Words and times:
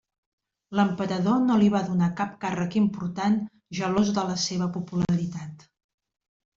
L'emperador 0.79 1.43
no 1.49 1.57
li 1.65 1.67
va 1.75 1.83
donar 1.91 2.09
cap 2.23 2.33
càrrec 2.47 2.79
important, 2.83 3.39
gelós 3.83 4.13
de 4.19 4.27
la 4.35 4.41
seva 4.49 4.75
popularitat. 4.81 5.73